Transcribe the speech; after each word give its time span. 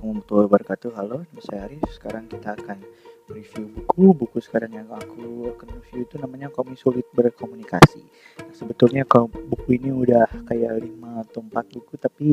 warahmatullahi 0.00 0.48
wabarakatuh. 0.48 0.90
Halo, 0.96 1.16
nama 1.28 1.42
saya 1.44 1.68
Sekarang 1.92 2.24
kita 2.24 2.56
akan 2.56 2.80
review 3.28 3.68
buku. 3.68 4.16
Buku 4.16 4.40
sekarang 4.40 4.72
yang 4.72 4.88
aku 4.88 5.52
akan 5.52 5.68
review 5.76 6.08
itu 6.08 6.16
namanya 6.16 6.48
Kami 6.48 6.72
Sulit 6.72 7.04
Berkomunikasi. 7.12 8.00
Nah, 8.40 8.54
Sebetulnya 8.56 9.04
kalau 9.04 9.28
buku 9.28 9.76
ini 9.76 9.92
udah 9.92 10.24
kayak 10.48 10.80
5 10.80 11.24
atau 11.28 11.40
4 11.44 11.52
buku 11.76 11.92
Tapi 12.00 12.28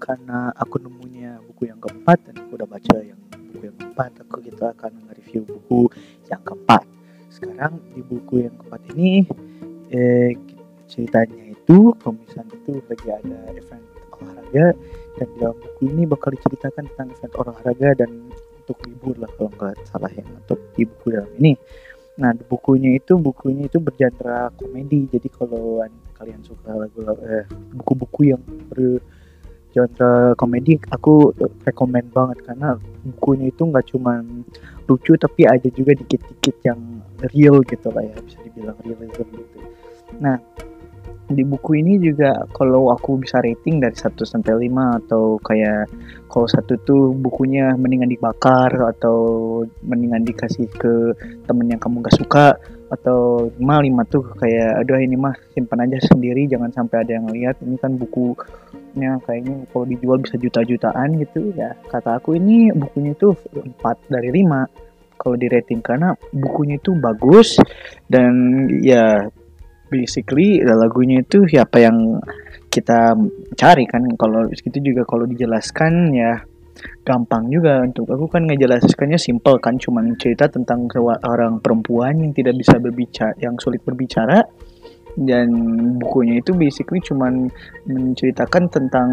karena 0.00 0.48
aku 0.56 0.80
nemunya 0.80 1.44
buku 1.44 1.68
yang 1.68 1.76
keempat 1.76 2.18
Dan 2.24 2.34
aku 2.40 2.52
udah 2.56 2.68
baca 2.68 2.96
yang 3.04 3.20
buku 3.28 3.68
yang 3.68 3.76
keempat 3.76 4.10
Aku 4.24 4.36
gitu 4.40 4.62
akan 4.64 4.92
review 5.12 5.42
buku 5.44 5.92
yang 6.32 6.40
keempat. 6.40 6.88
Sekarang 7.28 7.84
di 7.92 8.00
buku 8.00 8.48
yang 8.48 8.56
keempat 8.56 8.80
ini 8.96 9.28
eh, 9.92 10.32
Ceritanya 10.88 11.49
itu, 11.70 11.94
komisan 12.02 12.50
itu 12.50 12.82
lagi 12.90 13.08
ada 13.14 13.38
event 13.54 13.86
olahraga 14.18 14.74
dan 15.22 15.28
dalam 15.38 15.54
buku 15.54 15.86
ini 15.86 16.02
bakal 16.02 16.34
diceritakan 16.34 16.90
tentang 16.90 17.14
event 17.14 17.34
olahraga 17.38 17.88
dan 17.94 18.10
untuk 18.58 18.78
libur 18.90 19.14
lah 19.22 19.30
kalau 19.38 19.50
nggak 19.54 19.78
salah 19.86 20.10
ya 20.10 20.26
untuk 20.26 20.58
di 20.74 20.82
buku 20.82 21.14
dalam 21.14 21.30
ini. 21.38 21.54
Nah 22.18 22.34
bukunya 22.50 22.98
itu 22.98 23.14
bukunya 23.22 23.70
itu 23.70 23.78
bergenre 23.78 24.50
komedi. 24.58 25.06
Jadi 25.14 25.30
kalau 25.30 25.78
kalian 26.18 26.42
suka 26.42 26.74
lagu 26.74 27.06
eh, 27.22 27.46
buku-buku 27.78 28.34
yang 28.34 28.42
bergenre 28.66 30.34
komedi 30.34 30.74
aku 30.90 31.30
rekomend 31.62 32.10
banget. 32.10 32.42
Karena 32.50 32.74
bukunya 33.14 33.46
itu 33.54 33.62
nggak 33.62 33.94
cuma 33.94 34.26
lucu 34.90 35.14
tapi 35.14 35.46
ada 35.46 35.70
juga 35.70 35.94
dikit-dikit 35.94 36.66
yang 36.66 36.98
real 37.30 37.62
gitu 37.62 37.94
lah 37.94 38.02
ya 38.02 38.18
bisa 38.26 38.42
dibilang 38.42 38.74
realism 38.82 39.26
gitu. 39.38 39.58
Nah 40.18 40.42
di 41.30 41.46
buku 41.46 41.78
ini 41.78 42.02
juga 42.02 42.34
kalau 42.50 42.90
aku 42.90 43.22
bisa 43.22 43.38
rating 43.38 43.78
dari 43.78 43.94
1 43.94 44.18
sampai 44.26 44.66
5 44.66 44.98
atau 45.06 45.38
kayak 45.38 45.86
kalau 46.26 46.46
satu 46.50 46.74
tuh 46.82 47.14
bukunya 47.14 47.74
mendingan 47.78 48.10
dibakar 48.10 48.70
atau 48.70 49.18
mendingan 49.86 50.26
dikasih 50.26 50.66
ke 50.74 51.14
temen 51.46 51.70
yang 51.70 51.78
kamu 51.78 52.02
gak 52.02 52.18
suka 52.18 52.58
atau 52.90 53.46
lima 53.54 53.78
lima 53.78 54.02
tuh 54.10 54.26
kayak 54.34 54.82
aduh 54.82 54.98
ini 54.98 55.14
mah 55.14 55.30
simpan 55.54 55.86
aja 55.86 56.02
sendiri 56.10 56.50
jangan 56.50 56.74
sampai 56.74 57.06
ada 57.06 57.22
yang 57.22 57.30
lihat 57.30 57.62
ini 57.62 57.78
kan 57.78 57.94
bukunya 57.94 59.14
kayaknya 59.22 59.62
kalau 59.70 59.86
dijual 59.86 60.18
bisa 60.18 60.34
juta-jutaan 60.34 61.14
gitu 61.22 61.54
ya. 61.54 61.78
Kata 61.86 62.18
aku 62.18 62.34
ini 62.34 62.74
bukunya 62.74 63.14
tuh 63.14 63.38
4 63.54 63.78
dari 64.10 64.42
5 64.42 64.90
kalau 65.20 65.36
di 65.36 65.46
rating 65.46 65.84
karena 65.84 66.16
bukunya 66.34 66.80
itu 66.80 66.96
bagus 66.98 67.60
dan 68.08 68.66
ya 68.82 69.30
basically 69.90 70.62
lagunya 70.62 71.20
itu 71.20 71.44
siapa 71.44 71.82
yang 71.82 72.22
kita 72.70 73.18
cari 73.58 73.84
kan. 73.90 74.06
Kalau 74.14 74.46
itu 74.48 74.78
juga 74.78 75.02
kalau 75.04 75.26
dijelaskan 75.26 76.14
ya 76.14 76.38
gampang 77.04 77.52
juga 77.52 77.84
untuk 77.84 78.08
aku 78.08 78.30
kan 78.30 78.46
ngejelaskannya 78.46 79.18
simple 79.18 79.58
kan. 79.58 79.76
Cuman 79.76 80.14
cerita 80.16 80.46
tentang 80.46 80.86
orang 81.26 81.58
perempuan 81.58 82.22
yang 82.22 82.32
tidak 82.32 82.56
bisa 82.56 82.78
berbicara 82.78 83.34
yang 83.42 83.58
sulit 83.58 83.82
berbicara. 83.82 84.46
Dan 85.10 85.50
bukunya 85.98 86.38
itu 86.38 86.54
basically 86.54 87.02
cuman 87.02 87.50
menceritakan 87.82 88.70
tentang 88.70 89.10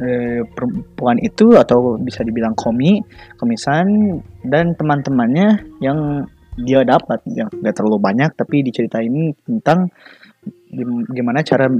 eh, 0.00 0.40
perempuan 0.40 1.20
itu 1.20 1.52
atau 1.60 2.00
bisa 2.00 2.24
dibilang 2.24 2.56
komi 2.56 3.04
komisan 3.36 4.16
dan 4.40 4.72
teman-temannya 4.72 5.68
yang 5.84 6.24
dia 6.58 6.86
dapat 6.86 7.20
yang 7.30 7.50
nggak 7.50 7.74
terlalu 7.74 7.98
banyak 7.98 8.30
tapi 8.34 8.62
diceritain 8.62 9.34
tentang 9.42 9.90
gimana 11.10 11.40
cara 11.42 11.70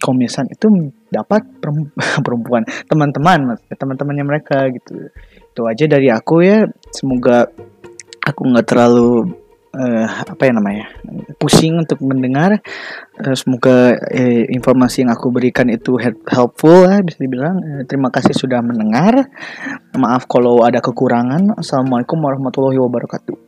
komisan 0.00 0.46
itu 0.52 0.92
dapat 1.08 1.42
perempuan 2.24 2.66
teman-teman 2.86 3.56
teman-temannya 3.72 4.24
mereka 4.26 4.68
gitu. 4.70 5.08
Itu 5.52 5.64
aja 5.64 5.84
dari 5.88 6.12
aku 6.12 6.44
ya. 6.44 6.68
Semoga 6.92 7.48
aku 8.20 8.40
nggak 8.44 8.66
terlalu 8.68 9.32
uh, 9.72 10.06
apa 10.26 10.42
ya 10.48 10.52
namanya 10.52 10.86
pusing 11.40 11.80
untuk 11.80 12.00
mendengar. 12.04 12.60
Uh, 13.16 13.36
semoga 13.36 13.96
uh, 13.96 14.44
informasi 14.52 15.04
yang 15.04 15.12
aku 15.16 15.32
berikan 15.32 15.72
itu 15.72 15.96
helpful 16.28 16.84
ya 16.84 17.00
bisa 17.00 17.18
dibilang. 17.20 17.56
Uh, 17.60 17.82
terima 17.88 18.12
kasih 18.12 18.36
sudah 18.36 18.60
mendengar. 18.60 19.28
Maaf 19.96 20.28
kalau 20.28 20.60
ada 20.64 20.84
kekurangan. 20.84 21.56
Assalamualaikum 21.56 22.20
warahmatullahi 22.20 22.80
wabarakatuh 22.80 23.45